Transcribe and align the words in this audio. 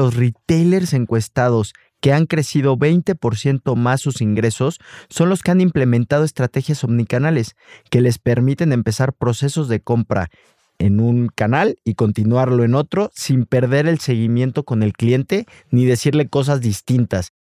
Los 0.00 0.16
retailers 0.16 0.94
encuestados 0.94 1.74
que 2.00 2.14
han 2.14 2.24
crecido 2.24 2.78
20% 2.78 3.76
más 3.76 4.00
sus 4.00 4.22
ingresos 4.22 4.80
son 5.10 5.28
los 5.28 5.42
que 5.42 5.50
han 5.50 5.60
implementado 5.60 6.24
estrategias 6.24 6.82
omnicanales 6.84 7.54
que 7.90 8.00
les 8.00 8.18
permiten 8.18 8.72
empezar 8.72 9.12
procesos 9.12 9.68
de 9.68 9.80
compra 9.80 10.30
en 10.78 11.00
un 11.00 11.28
canal 11.28 11.76
y 11.84 11.96
continuarlo 11.96 12.64
en 12.64 12.76
otro 12.76 13.10
sin 13.14 13.44
perder 13.44 13.86
el 13.86 14.00
seguimiento 14.00 14.64
con 14.64 14.82
el 14.82 14.94
cliente 14.94 15.44
ni 15.70 15.84
decirle 15.84 16.30
cosas 16.30 16.62
distintas. 16.62 17.34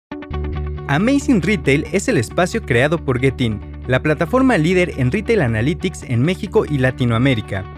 Amazing 0.88 1.42
Retail 1.42 1.86
es 1.92 2.08
el 2.08 2.18
espacio 2.18 2.62
creado 2.62 3.04
por 3.04 3.20
Getin, 3.20 3.60
la 3.86 4.02
plataforma 4.02 4.58
líder 4.58 4.94
en 4.98 5.12
retail 5.12 5.42
analytics 5.42 6.02
en 6.02 6.22
México 6.22 6.64
y 6.68 6.78
Latinoamérica. 6.78 7.77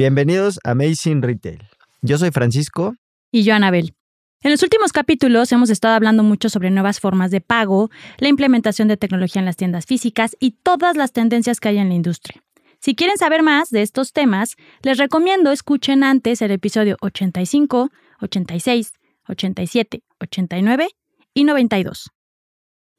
Bienvenidos 0.00 0.58
a 0.64 0.70
Amazing 0.70 1.20
Retail. 1.20 1.60
Yo 2.00 2.16
soy 2.16 2.30
Francisco. 2.30 2.96
Y 3.30 3.42
yo, 3.42 3.54
Anabel. 3.54 3.92
En 4.40 4.50
los 4.50 4.62
últimos 4.62 4.94
capítulos 4.94 5.52
hemos 5.52 5.68
estado 5.68 5.94
hablando 5.94 6.22
mucho 6.22 6.48
sobre 6.48 6.70
nuevas 6.70 7.00
formas 7.00 7.30
de 7.30 7.42
pago, 7.42 7.90
la 8.16 8.28
implementación 8.28 8.88
de 8.88 8.96
tecnología 8.96 9.40
en 9.40 9.44
las 9.44 9.56
tiendas 9.56 9.84
físicas 9.84 10.38
y 10.40 10.52
todas 10.52 10.96
las 10.96 11.12
tendencias 11.12 11.60
que 11.60 11.68
hay 11.68 11.76
en 11.76 11.90
la 11.90 11.96
industria. 11.96 12.42
Si 12.80 12.94
quieren 12.94 13.18
saber 13.18 13.42
más 13.42 13.68
de 13.68 13.82
estos 13.82 14.14
temas, 14.14 14.56
les 14.80 14.96
recomiendo 14.96 15.52
escuchen 15.52 16.02
antes 16.02 16.40
el 16.40 16.52
episodio 16.52 16.96
85, 17.02 17.90
86, 18.22 18.94
87, 19.28 20.02
89 20.18 20.88
y 21.34 21.44
92. 21.44 22.10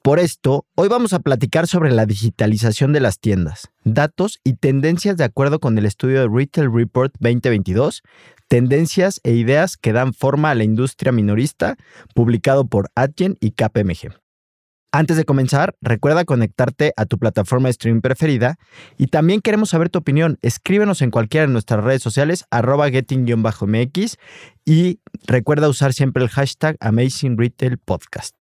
Por 0.03 0.17
esto, 0.17 0.65
hoy 0.73 0.89
vamos 0.89 1.13
a 1.13 1.19
platicar 1.19 1.67
sobre 1.67 1.91
la 1.91 2.07
digitalización 2.07 2.91
de 2.91 2.99
las 2.99 3.19
tiendas, 3.19 3.69
datos 3.83 4.39
y 4.43 4.53
tendencias 4.53 5.15
de 5.15 5.25
acuerdo 5.25 5.59
con 5.59 5.77
el 5.77 5.85
estudio 5.85 6.21
de 6.21 6.27
Retail 6.27 6.73
Report 6.73 7.13
2022, 7.19 8.01
tendencias 8.47 9.21
e 9.23 9.33
ideas 9.33 9.77
que 9.77 9.93
dan 9.93 10.15
forma 10.15 10.49
a 10.49 10.55
la 10.55 10.63
industria 10.63 11.11
minorista, 11.11 11.75
publicado 12.15 12.65
por 12.65 12.89
Adyen 12.95 13.37
y 13.41 13.51
KPMG. 13.51 14.15
Antes 14.91 15.17
de 15.17 15.23
comenzar, 15.23 15.75
recuerda 15.81 16.25
conectarte 16.25 16.93
a 16.97 17.05
tu 17.05 17.19
plataforma 17.19 17.67
de 17.67 17.73
streaming 17.73 18.01
preferida 18.01 18.57
y 18.97 19.05
también 19.05 19.41
queremos 19.41 19.69
saber 19.69 19.91
tu 19.91 19.99
opinión. 19.99 20.39
Escríbenos 20.41 21.03
en 21.03 21.11
cualquiera 21.11 21.45
de 21.45 21.53
nuestras 21.53 21.83
redes 21.83 22.01
sociales, 22.01 22.45
arroba 22.49 22.89
getting-mx 22.89 24.17
y 24.65 24.99
recuerda 25.27 25.69
usar 25.69 25.93
siempre 25.93 26.23
el 26.23 26.29
hashtag 26.29 26.75
Amazing 26.79 27.37
Retail 27.37 27.77
Podcast. 27.77 28.40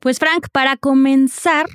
Pues 0.00 0.18
Frank, 0.18 0.46
para 0.52 0.76
comenzar, 0.76 1.66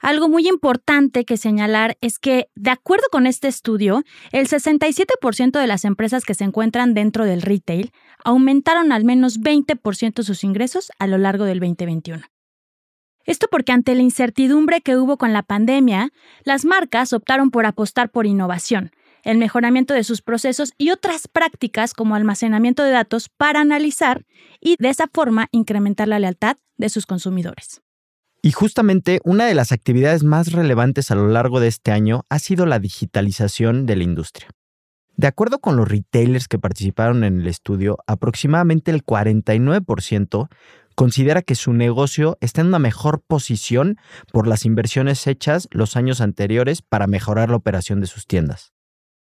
algo 0.00 0.28
muy 0.28 0.46
importante 0.46 1.24
que 1.24 1.36
señalar 1.36 1.96
es 2.00 2.18
que, 2.18 2.48
de 2.54 2.70
acuerdo 2.70 3.06
con 3.10 3.26
este 3.26 3.48
estudio, 3.48 4.04
el 4.30 4.46
67% 4.46 5.58
de 5.58 5.66
las 5.66 5.84
empresas 5.84 6.24
que 6.24 6.34
se 6.34 6.44
encuentran 6.44 6.94
dentro 6.94 7.24
del 7.24 7.42
retail 7.42 7.90
aumentaron 8.24 8.92
al 8.92 9.04
menos 9.04 9.40
20% 9.40 10.22
sus 10.22 10.44
ingresos 10.44 10.92
a 10.98 11.06
lo 11.06 11.18
largo 11.18 11.44
del 11.44 11.58
2021. 11.58 12.22
Esto 13.24 13.48
porque 13.50 13.72
ante 13.72 13.96
la 13.96 14.02
incertidumbre 14.02 14.80
que 14.80 14.96
hubo 14.96 15.16
con 15.16 15.32
la 15.32 15.42
pandemia, 15.42 16.10
las 16.44 16.64
marcas 16.64 17.12
optaron 17.12 17.50
por 17.50 17.66
apostar 17.66 18.10
por 18.10 18.26
innovación, 18.26 18.92
el 19.26 19.38
mejoramiento 19.38 19.92
de 19.92 20.04
sus 20.04 20.22
procesos 20.22 20.72
y 20.78 20.90
otras 20.90 21.26
prácticas 21.28 21.92
como 21.92 22.14
almacenamiento 22.14 22.84
de 22.84 22.92
datos 22.92 23.28
para 23.28 23.60
analizar 23.60 24.24
y 24.60 24.76
de 24.78 24.88
esa 24.88 25.08
forma 25.12 25.48
incrementar 25.50 26.06
la 26.06 26.20
lealtad 26.20 26.56
de 26.76 26.88
sus 26.88 27.06
consumidores. 27.06 27.82
Y 28.40 28.52
justamente 28.52 29.20
una 29.24 29.46
de 29.46 29.54
las 29.54 29.72
actividades 29.72 30.22
más 30.22 30.52
relevantes 30.52 31.10
a 31.10 31.16
lo 31.16 31.26
largo 31.26 31.58
de 31.58 31.66
este 31.66 31.90
año 31.90 32.24
ha 32.28 32.38
sido 32.38 32.66
la 32.66 32.78
digitalización 32.78 33.84
de 33.84 33.96
la 33.96 34.04
industria. 34.04 34.48
De 35.16 35.26
acuerdo 35.26 35.58
con 35.58 35.76
los 35.76 35.88
retailers 35.88 36.46
que 36.46 36.60
participaron 36.60 37.24
en 37.24 37.40
el 37.40 37.48
estudio, 37.48 37.98
aproximadamente 38.06 38.92
el 38.92 39.04
49% 39.04 40.48
considera 40.94 41.42
que 41.42 41.56
su 41.56 41.72
negocio 41.72 42.38
está 42.40 42.60
en 42.60 42.68
una 42.68 42.78
mejor 42.78 43.22
posición 43.26 43.96
por 44.32 44.46
las 44.46 44.64
inversiones 44.64 45.26
hechas 45.26 45.68
los 45.72 45.96
años 45.96 46.20
anteriores 46.20 46.82
para 46.82 47.08
mejorar 47.08 47.50
la 47.50 47.56
operación 47.56 48.00
de 48.00 48.06
sus 48.06 48.26
tiendas. 48.26 48.75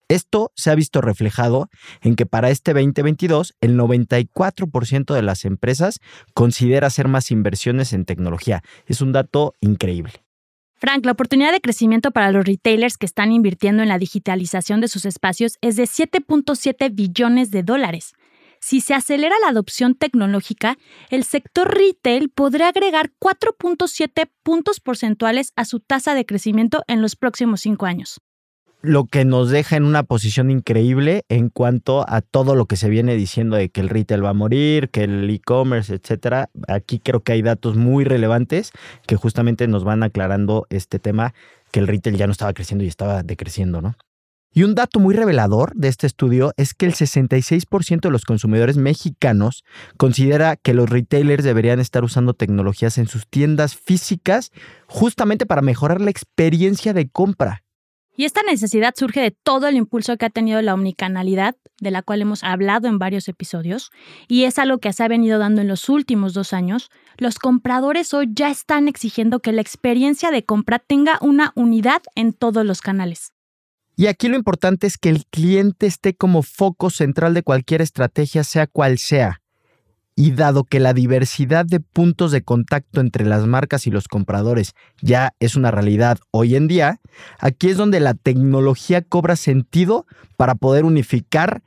Esto 0.07 0.51
se 0.55 0.69
ha 0.69 0.75
visto 0.75 1.01
reflejado 1.01 1.69
en 2.01 2.15
que 2.15 2.27
para 2.27 2.51
este 2.51 2.73
2022 2.73 3.55
el 3.59 3.75
94% 3.75 5.13
de 5.15 5.21
las 5.23 5.45
empresas 5.45 5.99
considera 6.35 6.87
hacer 6.87 7.07
más 7.07 7.31
inversiones 7.31 7.91
en 7.91 8.05
tecnología. 8.05 8.61
Es 8.85 9.01
un 9.01 9.13
dato 9.13 9.55
increíble. 9.61 10.13
Frank, 10.77 11.05
la 11.05 11.13
oportunidad 11.13 11.51
de 11.51 11.61
crecimiento 11.61 12.11
para 12.11 12.31
los 12.31 12.45
retailers 12.45 12.97
que 12.97 13.07
están 13.07 13.31
invirtiendo 13.31 13.81
en 13.81 13.89
la 13.89 13.97
digitalización 13.97 14.79
de 14.79 14.89
sus 14.89 15.05
espacios 15.05 15.57
es 15.61 15.75
de 15.75 15.83
7.7 15.83 16.93
billones 16.93 17.49
de 17.49 17.63
dólares. 17.63 18.13
Si 18.59 18.81
se 18.81 18.93
acelera 18.93 19.35
la 19.41 19.49
adopción 19.49 19.95
tecnológica, 19.95 20.77
el 21.09 21.23
sector 21.23 21.73
retail 21.73 22.29
podrá 22.29 22.67
agregar 22.67 23.11
4.7 23.19 24.29
puntos 24.43 24.79
porcentuales 24.79 25.51
a 25.55 25.65
su 25.65 25.79
tasa 25.79 26.13
de 26.13 26.25
crecimiento 26.25 26.83
en 26.87 27.01
los 27.01 27.15
próximos 27.15 27.61
cinco 27.61 27.87
años 27.87 28.19
lo 28.85 29.05
que 29.05 29.25
nos 29.25 29.49
deja 29.49 29.75
en 29.75 29.83
una 29.83 30.03
posición 30.03 30.51
increíble 30.51 31.23
en 31.29 31.49
cuanto 31.49 32.05
a 32.07 32.21
todo 32.21 32.55
lo 32.55 32.65
que 32.65 32.77
se 32.77 32.89
viene 32.89 33.15
diciendo 33.15 33.55
de 33.55 33.69
que 33.69 33.81
el 33.81 33.89
retail 33.89 34.23
va 34.23 34.29
a 34.29 34.33
morir, 34.33 34.89
que 34.89 35.03
el 35.03 35.29
e-commerce, 35.29 35.93
etcétera. 35.93 36.49
Aquí 36.67 36.99
creo 36.99 37.21
que 37.21 37.33
hay 37.33 37.41
datos 37.41 37.75
muy 37.75 38.03
relevantes 38.03 38.71
que 39.07 39.15
justamente 39.15 39.67
nos 39.67 39.83
van 39.83 40.03
aclarando 40.03 40.67
este 40.69 40.99
tema 40.99 41.33
que 41.71 41.79
el 41.79 41.87
retail 41.87 42.17
ya 42.17 42.27
no 42.27 42.31
estaba 42.31 42.53
creciendo 42.53 42.83
y 42.83 42.87
estaba 42.87 43.23
decreciendo, 43.23 43.81
¿no? 43.81 43.95
Y 44.57 44.63
un 44.63 44.73
dato 44.73 45.01
muy 45.01 45.13
revelador 45.13 45.73
de 45.75 45.89
este 45.89 46.07
estudio 46.07 46.53
es 46.55 46.73
que 46.73 46.85
el 46.85 46.93
66% 46.93 47.99
de 47.99 48.09
los 48.09 48.23
consumidores 48.23 48.77
mexicanos 48.77 49.65
considera 49.97 50.55
que 50.55 50.73
los 50.73 50.89
retailers 50.89 51.43
deberían 51.43 51.81
estar 51.81 52.05
usando 52.05 52.33
tecnologías 52.33 52.97
en 52.97 53.07
sus 53.07 53.27
tiendas 53.27 53.75
físicas 53.75 54.51
justamente 54.87 55.45
para 55.45 55.61
mejorar 55.61 55.99
la 55.99 56.09
experiencia 56.09 56.93
de 56.93 57.09
compra. 57.09 57.64
Y 58.17 58.25
esta 58.25 58.43
necesidad 58.43 58.93
surge 58.95 59.21
de 59.21 59.31
todo 59.31 59.67
el 59.67 59.75
impulso 59.75 60.17
que 60.17 60.25
ha 60.25 60.29
tenido 60.29 60.61
la 60.61 60.73
omnicanalidad, 60.73 61.55
de 61.81 61.91
la 61.91 62.01
cual 62.01 62.21
hemos 62.21 62.43
hablado 62.43 62.87
en 62.87 62.97
varios 62.97 63.27
episodios, 63.27 63.91
y 64.27 64.43
es 64.43 64.57
algo 64.57 64.79
que 64.79 64.93
se 64.93 65.03
ha 65.03 65.07
venido 65.07 65.37
dando 65.37 65.61
en 65.61 65.67
los 65.67 65.89
últimos 65.89 66.33
dos 66.33 66.53
años. 66.53 66.89
Los 67.17 67.39
compradores 67.39 68.13
hoy 68.13 68.29
ya 68.31 68.49
están 68.49 68.87
exigiendo 68.87 69.39
que 69.39 69.51
la 69.51 69.61
experiencia 69.61 70.31
de 70.31 70.45
compra 70.45 70.79
tenga 70.79 71.17
una 71.21 71.51
unidad 71.55 72.01
en 72.15 72.33
todos 72.33 72.65
los 72.65 72.81
canales. 72.81 73.33
Y 73.97 74.07
aquí 74.07 74.27
lo 74.27 74.35
importante 74.35 74.87
es 74.87 74.97
que 74.97 75.09
el 75.09 75.25
cliente 75.25 75.85
esté 75.85 76.15
como 76.15 76.43
foco 76.43 76.89
central 76.89 77.33
de 77.33 77.43
cualquier 77.43 77.81
estrategia, 77.81 78.43
sea 78.43 78.67
cual 78.67 78.97
sea. 78.97 79.41
Y 80.17 80.31
dado 80.31 80.63
que 80.63 80.79
la 80.79 80.93
diversidad 80.93 81.65
de 81.65 81.81
puntos 81.81 82.31
de 82.31 82.41
contacto 82.41 83.01
entre 83.01 83.25
las 83.25 83.45
marcas 83.45 83.85
y 83.85 83.91
los 83.91 84.07
compradores 84.07 84.73
ya 85.01 85.33
es 85.41 85.57
una 85.57 85.71
realidad 85.71 86.19
hoy 86.31 86.55
en 86.55 86.67
día, 86.69 87.01
aquí 87.37 87.69
es 87.69 87.75
donde 87.75 87.99
la 87.99 88.13
tecnología 88.13 89.01
cobra 89.01 89.35
sentido 89.35 90.05
para 90.37 90.55
poder 90.55 90.85
unificar 90.85 91.61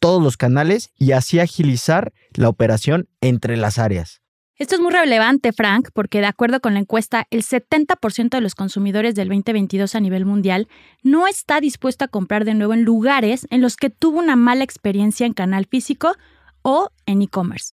todos 0.00 0.20
los 0.20 0.36
canales 0.36 0.90
y 0.98 1.12
así 1.12 1.38
agilizar 1.38 2.12
la 2.34 2.48
operación 2.48 3.08
entre 3.20 3.56
las 3.56 3.78
áreas. 3.78 4.20
Esto 4.56 4.74
es 4.74 4.80
muy 4.80 4.92
relevante, 4.92 5.52
Frank, 5.52 5.90
porque 5.94 6.20
de 6.20 6.26
acuerdo 6.26 6.60
con 6.60 6.74
la 6.74 6.80
encuesta, 6.80 7.26
el 7.30 7.42
70% 7.42 8.30
de 8.30 8.40
los 8.40 8.54
consumidores 8.54 9.14
del 9.14 9.28
2022 9.28 9.94
a 9.94 10.00
nivel 10.00 10.26
mundial 10.26 10.68
no 11.02 11.26
está 11.26 11.60
dispuesto 11.60 12.04
a 12.04 12.08
comprar 12.08 12.44
de 12.44 12.54
nuevo 12.54 12.74
en 12.74 12.82
lugares 12.82 13.46
en 13.50 13.60
los 13.60 13.76
que 13.76 13.90
tuvo 13.90 14.18
una 14.18 14.36
mala 14.36 14.64
experiencia 14.64 15.24
en 15.26 15.34
canal 15.34 15.66
físico 15.66 16.14
o 16.62 16.90
en 17.06 17.22
e-commerce. 17.22 17.72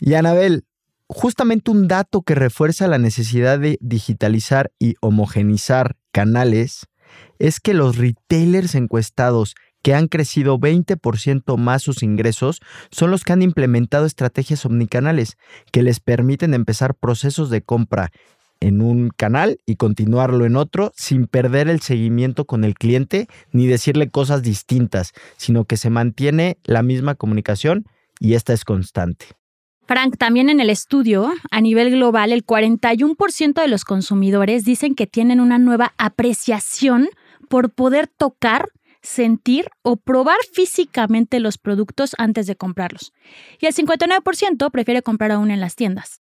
Y 0.00 0.14
Anabel, 0.14 0.64
justamente 1.06 1.70
un 1.70 1.88
dato 1.88 2.22
que 2.22 2.34
refuerza 2.34 2.88
la 2.88 2.98
necesidad 2.98 3.58
de 3.58 3.78
digitalizar 3.80 4.72
y 4.78 4.94
homogenizar 5.00 5.96
canales 6.12 6.86
es 7.38 7.60
que 7.60 7.74
los 7.74 7.96
retailers 7.96 8.74
encuestados 8.74 9.54
que 9.82 9.94
han 9.94 10.08
crecido 10.08 10.58
20% 10.58 11.56
más 11.56 11.82
sus 11.82 12.02
ingresos 12.02 12.60
son 12.90 13.10
los 13.10 13.24
que 13.24 13.32
han 13.32 13.42
implementado 13.42 14.06
estrategias 14.06 14.64
omnicanales 14.66 15.36
que 15.72 15.82
les 15.82 16.00
permiten 16.00 16.54
empezar 16.54 16.94
procesos 16.94 17.50
de 17.50 17.62
compra 17.62 18.10
en 18.60 18.82
un 18.82 19.08
canal 19.08 19.58
y 19.64 19.76
continuarlo 19.76 20.44
en 20.44 20.56
otro 20.56 20.92
sin 20.94 21.26
perder 21.26 21.68
el 21.68 21.80
seguimiento 21.80 22.44
con 22.44 22.64
el 22.64 22.74
cliente 22.74 23.26
ni 23.52 23.66
decirle 23.66 24.10
cosas 24.10 24.42
distintas, 24.42 25.12
sino 25.38 25.64
que 25.64 25.78
se 25.78 25.88
mantiene 25.88 26.58
la 26.64 26.82
misma 26.82 27.14
comunicación 27.14 27.86
y 28.18 28.34
esta 28.34 28.52
es 28.52 28.64
constante. 28.64 29.39
Frank, 29.90 30.18
también 30.18 30.50
en 30.50 30.60
el 30.60 30.70
estudio, 30.70 31.32
a 31.50 31.60
nivel 31.60 31.90
global, 31.90 32.30
el 32.30 32.46
41% 32.46 33.60
de 33.60 33.66
los 33.66 33.84
consumidores 33.84 34.64
dicen 34.64 34.94
que 34.94 35.08
tienen 35.08 35.40
una 35.40 35.58
nueva 35.58 35.94
apreciación 35.98 37.08
por 37.48 37.72
poder 37.72 38.06
tocar, 38.06 38.68
sentir 39.02 39.68
o 39.82 39.96
probar 39.96 40.36
físicamente 40.52 41.40
los 41.40 41.58
productos 41.58 42.14
antes 42.18 42.46
de 42.46 42.54
comprarlos. 42.54 43.12
Y 43.60 43.66
el 43.66 43.74
59% 43.74 44.70
prefiere 44.70 45.02
comprar 45.02 45.32
aún 45.32 45.50
en 45.50 45.58
las 45.58 45.74
tiendas. 45.74 46.19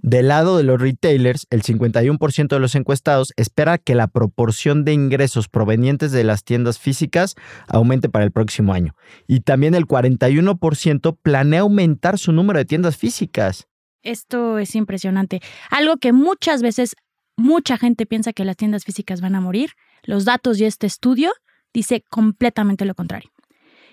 Del 0.00 0.28
lado 0.28 0.56
de 0.56 0.62
los 0.62 0.80
retailers, 0.80 1.46
el 1.50 1.62
51% 1.62 2.48
de 2.48 2.58
los 2.60 2.74
encuestados 2.74 3.32
espera 3.36 3.78
que 3.78 3.94
la 3.94 4.06
proporción 4.06 4.84
de 4.84 4.92
ingresos 4.92 5.48
provenientes 5.48 6.12
de 6.12 6.24
las 6.24 6.44
tiendas 6.44 6.78
físicas 6.78 7.34
aumente 7.66 8.08
para 8.08 8.24
el 8.24 8.30
próximo 8.30 8.72
año. 8.72 8.94
Y 9.26 9.40
también 9.40 9.74
el 9.74 9.86
41% 9.86 11.16
planea 11.20 11.60
aumentar 11.60 12.18
su 12.18 12.32
número 12.32 12.58
de 12.58 12.64
tiendas 12.64 12.96
físicas. 12.96 13.68
Esto 14.02 14.58
es 14.58 14.74
impresionante. 14.74 15.40
Algo 15.70 15.96
que 15.96 16.12
muchas 16.12 16.62
veces 16.62 16.94
mucha 17.36 17.76
gente 17.76 18.06
piensa 18.06 18.32
que 18.32 18.44
las 18.44 18.56
tiendas 18.56 18.84
físicas 18.84 19.20
van 19.20 19.34
a 19.34 19.40
morir. 19.40 19.70
Los 20.04 20.24
datos 20.24 20.60
y 20.60 20.64
este 20.64 20.86
estudio 20.86 21.32
dice 21.72 22.04
completamente 22.08 22.84
lo 22.84 22.94
contrario. 22.94 23.30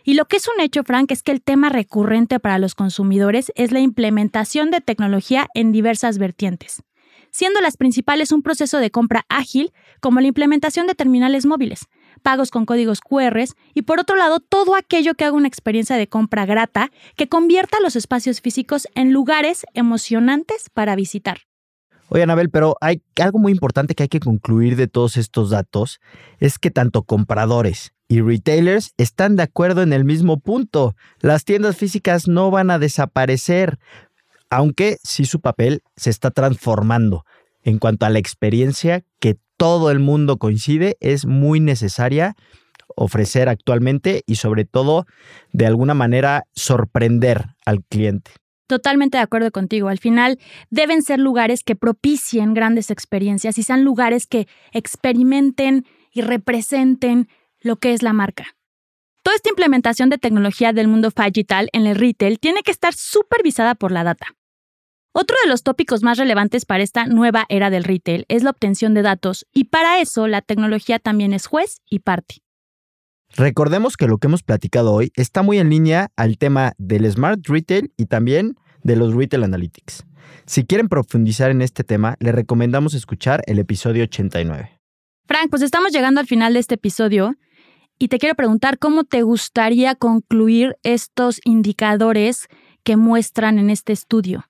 Y 0.07 0.13
lo 0.13 0.25
que 0.25 0.38
es 0.38 0.48
un 0.48 0.62
hecho, 0.62 0.84
Frank, 0.84 1.12
es 1.12 1.24
que 1.24 1.31
el 1.31 1.42
tema 1.42 1.69
recurrente 1.69 2.40
para 2.40 2.60
los 2.60 2.75
consumidores 2.75 3.52
es 3.56 3.72
la 3.72 3.80
implementación 3.80 4.69
de 4.69 4.80
tecnología 4.80 5.48
en 5.56 5.72
diversas 5.72 6.19
vertientes, 6.19 6.84
siendo 7.31 7.60
las 7.60 7.75
principales 7.75 8.31
un 8.31 8.44
proceso 8.44 8.78
de 8.78 8.92
compra 8.92 9.25
ágil, 9.30 9.74
como 10.02 10.22
la 10.22 10.28
implementación 10.28 10.86
de 10.86 10.94
terminales 10.94 11.48
móviles, 11.48 11.88
pagos 12.22 12.52
con 12.52 12.68
códigos 12.68 13.02
QR 13.02 13.46
y 13.74 13.81
por 13.81 14.00
otro 14.00 14.16
lado 14.16 14.40
todo 14.40 14.75
aquello 14.75 15.16
que 15.16 15.25
haga 15.25 15.36
una 15.36 15.48
experiencia 15.48 15.96
de 15.96 16.07
compra 16.07 16.46
grata 16.46 16.92
que 17.16 17.28
convierta 17.28 17.80
los 17.80 17.96
espacios 17.96 18.42
físicos 18.42 18.88
en 18.94 19.12
lugares 19.12 19.66
emocionantes 19.74 20.69
para 20.69 20.96
visitar. 20.96 21.40
Oye, 22.10 22.24
Anabel, 22.24 22.50
pero 22.50 22.75
hay 22.81 23.02
algo 23.19 23.40
muy 23.40 23.52
importante 23.52 23.96
que 23.96 24.04
hay 24.04 24.10
que 24.10 24.19
concluir 24.19 24.75
de 24.75 24.88
todos 24.88 25.18
estos 25.18 25.50
datos, 25.50 26.00
es 26.40 26.60
que 26.60 26.69
tanto 26.69 27.04
compradores 27.04 27.94
y 28.07 28.22
retailers 28.22 28.94
están 28.98 29.36
de 29.36 29.44
acuerdo 29.44 29.81
en 29.81 29.92
el 29.92 30.06
mismo 30.06 30.40
punto. 30.40 30.96
Las 31.19 31.46
tiendas 31.46 31.78
físicas 31.78 32.28
no 32.28 32.52
van 32.52 32.69
a 32.69 32.78
desaparecer, 32.78 33.80
aunque 34.52 34.98
sí 35.04 35.25
su 35.25 35.42
papel 35.42 35.81
se 35.96 36.12
está 36.12 36.30
transformando. 36.30 37.25
En 37.63 37.80
cuanto 37.80 38.06
a 38.06 38.10
la 38.10 38.19
experiencia 38.19 39.04
que 39.19 39.38
todo 39.57 39.90
el 39.90 40.00
mundo 40.00 40.38
coincide, 40.38 40.98
es 41.00 41.25
muy 41.25 41.60
necesaria 41.60 42.36
ofrecer 42.96 43.50
actualmente 43.50 44.22
y 44.28 44.36
sobre 44.36 44.66
todo 44.66 45.06
de 45.52 45.66
alguna 45.66 45.96
manera 45.96 46.44
sorprender 46.54 47.56
al 47.66 47.84
cliente. 47.84 48.31
Totalmente 48.68 49.18
de 49.18 49.24
acuerdo 49.24 49.52
contigo. 49.52 49.90
Al 49.90 50.00
final 50.00 50.40
deben 50.70 51.04
ser 51.04 51.20
lugares 51.20 51.64
que 51.64 51.76
propicien 51.76 52.54
grandes 52.54 52.90
experiencias 52.90 53.58
y 53.58 53.64
sean 53.64 53.84
lugares 53.84 54.26
que 54.26 54.48
experimenten 54.72 55.86
y 56.12 56.22
representen 56.22 57.28
lo 57.60 57.76
que 57.76 57.94
es 57.94 58.02
la 58.02 58.14
marca. 58.14 58.56
Toda 59.24 59.36
esta 59.36 59.50
implementación 59.50 60.10
de 60.10 60.18
tecnología 60.18 60.72
del 60.72 60.88
mundo 60.88 61.10
digital 61.10 61.70
en 61.74 61.88
el 61.88 61.96
retail 61.96 62.40
tiene 62.40 62.62
que 62.62 62.72
estar 62.72 62.94
supervisada 62.94 63.76
por 63.76 63.92
la 63.92 64.04
data. 64.04 64.28
Otro 65.14 65.36
de 65.44 65.50
los 65.50 65.64
tópicos 65.64 66.04
más 66.04 66.18
relevantes 66.18 66.66
para 66.66 66.84
esta 66.84 67.06
nueva 67.06 67.46
era 67.50 67.70
del 67.70 67.86
retail 67.86 68.26
es 68.28 68.44
la 68.44 68.50
obtención 68.50 68.94
de 68.94 69.02
datos 69.02 69.48
y 69.54 69.66
para 69.66 70.00
eso 70.00 70.28
la 70.28 70.42
tecnología 70.42 71.00
también 71.00 71.34
es 71.34 71.48
juez 71.48 71.82
y 71.90 72.00
parte. 72.00 72.44
Recordemos 73.38 73.98
que 73.98 74.08
lo 74.08 74.18
que 74.18 74.28
hemos 74.28 74.44
platicado 74.44 74.94
hoy 74.94 75.12
está 75.16 75.42
muy 75.42 75.60
en 75.60 75.70
línea 75.70 76.10
al 76.16 76.38
tema 76.38 76.72
del 76.78 77.10
Smart 77.12 77.46
Retail 77.46 77.92
y 77.98 78.06
también 78.06 78.56
de 78.82 78.96
los 78.96 79.14
Retail 79.14 79.44
Analytics. 79.44 80.06
Si 80.46 80.64
quieren 80.64 80.88
profundizar 80.88 81.52
en 81.52 81.62
este 81.62 81.84
tema, 81.84 82.16
les 82.20 82.34
recomendamos 82.34 82.94
escuchar 82.94 83.42
el 83.46 83.60
episodio 83.60 84.04
89. 84.04 84.80
Frank, 85.28 85.50
pues 85.50 85.64
estamos 85.64 85.92
llegando 85.92 86.22
al 86.22 86.28
final 86.28 86.54
de 86.54 86.60
este 86.60 86.76
episodio 86.76 87.36
y 88.00 88.08
te 88.08 88.20
quiero 88.20 88.36
preguntar 88.36 88.80
cómo 88.80 89.04
te 89.04 89.22
gustaría 89.24 89.96
concluir 89.96 90.78
estos 90.84 91.42
indicadores 91.44 92.48
que 92.84 92.96
muestran 92.96 93.60
en 93.60 93.70
este 93.70 93.92
estudio. 93.92 94.46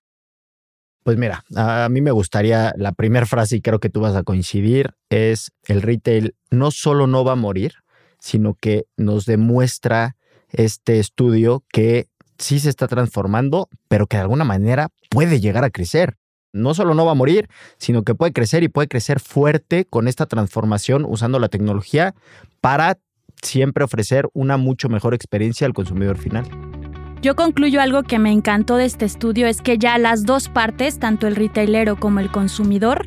Pues 1.04 1.18
mira, 1.18 1.44
a 1.56 1.88
mí 1.90 2.02
me 2.02 2.12
gustaría, 2.12 2.72
la 2.78 2.92
primera 2.92 3.26
frase 3.26 3.56
y 3.58 3.62
creo 3.62 3.80
que 3.80 3.90
tú 3.90 4.02
vas 4.02 4.16
a 4.16 4.24
coincidir, 4.24 4.94
es 5.10 5.52
el 5.64 5.82
retail 5.82 6.36
no 6.52 6.70
solo 6.70 7.08
no 7.08 7.24
va 7.24 7.34
a 7.34 7.36
morir, 7.36 7.74
sino 8.20 8.56
que 8.56 8.86
nos 8.98 9.26
demuestra 9.26 10.16
este 10.50 11.00
estudio 11.00 11.64
que 11.72 12.08
sí 12.38 12.60
se 12.60 12.70
está 12.70 12.88
transformando, 12.88 13.70
pero 13.88 14.08
que 14.08 14.18
de 14.18 14.24
alguna 14.24 14.44
manera 14.44 14.90
puede 15.10 15.40
llegar 15.40 15.64
a 15.64 15.70
crecer. 15.70 16.18
No 16.54 16.74
solo 16.74 16.94
no 16.94 17.06
va 17.06 17.12
a 17.12 17.16
morir, 17.16 17.50
sino 17.78 18.04
que 18.04 18.16
puede 18.16 18.32
crecer 18.32 18.64
y 18.64 18.70
puede 18.70 18.88
crecer 18.88 19.20
fuerte 19.20 19.86
con 19.86 20.08
esta 20.08 20.26
transformación 20.26 21.06
usando 21.06 21.40
la 21.40 21.50
tecnología 21.50 22.16
para 22.62 22.98
siempre 23.42 23.84
ofrecer 23.84 24.30
una 24.34 24.58
mucho 24.58 24.88
mejor 24.88 25.14
experiencia 25.14 25.68
al 25.68 25.74
consumidor 25.74 26.18
final. 26.18 26.46
Yo 27.22 27.36
concluyo 27.36 27.82
algo 27.82 28.04
que 28.04 28.20
me 28.20 28.32
encantó 28.32 28.78
de 28.78 28.86
este 28.86 29.06
estudio, 29.06 29.48
es 29.48 29.62
que 29.62 29.78
ya 29.78 29.98
las 29.98 30.26
dos 30.26 30.48
partes, 30.48 31.00
tanto 31.00 31.28
el 31.28 31.36
retailero 31.36 32.00
como 32.00 32.20
el 32.20 32.32
consumidor, 32.32 33.06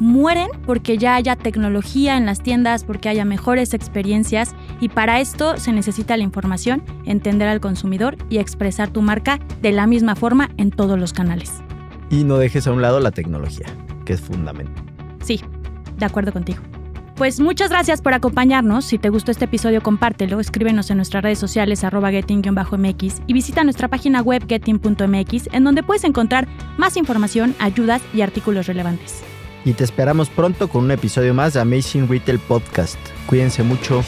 mueren 0.00 0.48
porque 0.66 0.98
ya 0.98 1.14
haya 1.14 1.36
tecnología 1.36 2.16
en 2.16 2.26
las 2.26 2.42
tiendas, 2.42 2.82
porque 2.84 3.08
haya 3.08 3.24
mejores 3.24 3.74
experiencias 3.74 4.54
y 4.80 4.88
para 4.88 5.20
esto 5.20 5.56
se 5.58 5.72
necesita 5.72 6.16
la 6.16 6.24
información, 6.24 6.82
entender 7.04 7.48
al 7.48 7.60
consumidor 7.60 8.16
y 8.28 8.38
expresar 8.38 8.90
tu 8.90 9.02
marca 9.02 9.38
de 9.62 9.72
la 9.72 9.86
misma 9.86 10.16
forma 10.16 10.50
en 10.56 10.70
todos 10.70 10.98
los 10.98 11.12
canales. 11.12 11.52
Y 12.10 12.24
no 12.24 12.38
dejes 12.38 12.66
a 12.66 12.72
un 12.72 12.82
lado 12.82 12.98
la 12.98 13.12
tecnología, 13.12 13.66
que 14.04 14.14
es 14.14 14.20
fundamental. 14.20 14.84
Sí, 15.22 15.40
de 15.98 16.06
acuerdo 16.06 16.32
contigo. 16.32 16.60
Pues 17.14 17.38
muchas 17.38 17.68
gracias 17.68 18.00
por 18.00 18.14
acompañarnos. 18.14 18.86
Si 18.86 18.96
te 18.96 19.10
gustó 19.10 19.30
este 19.30 19.44
episodio, 19.44 19.82
compártelo, 19.82 20.40
escríbenos 20.40 20.90
en 20.90 20.96
nuestras 20.96 21.22
redes 21.22 21.38
sociales 21.38 21.84
arroba 21.84 22.10
getting-mx 22.10 23.20
y 23.26 23.32
visita 23.34 23.62
nuestra 23.62 23.88
página 23.88 24.22
web 24.22 24.46
getting.mx 24.48 25.50
en 25.52 25.64
donde 25.64 25.82
puedes 25.82 26.04
encontrar 26.04 26.48
más 26.78 26.96
información, 26.96 27.54
ayudas 27.58 28.00
y 28.14 28.22
artículos 28.22 28.66
relevantes 28.66 29.22
y 29.64 29.72
te 29.72 29.84
esperamos 29.84 30.28
pronto 30.28 30.68
con 30.68 30.84
un 30.84 30.90
episodio 30.90 31.34
más 31.34 31.54
de 31.54 31.60
Amazing 31.60 32.08
Retail 32.08 32.38
Podcast. 32.38 32.98
Cuídense 33.26 33.62
mucho. 33.62 34.02